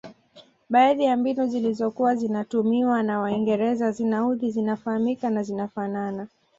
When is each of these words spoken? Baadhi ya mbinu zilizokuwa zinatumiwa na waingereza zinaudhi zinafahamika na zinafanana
Baadhi 0.69 1.03
ya 1.03 1.17
mbinu 1.17 1.47
zilizokuwa 1.47 2.15
zinatumiwa 2.15 3.03
na 3.03 3.19
waingereza 3.19 3.91
zinaudhi 3.91 4.51
zinafahamika 4.51 5.29
na 5.29 5.43
zinafanana 5.43 6.27